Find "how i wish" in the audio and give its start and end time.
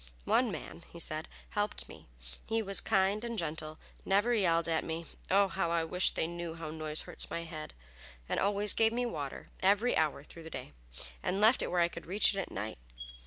5.47-6.13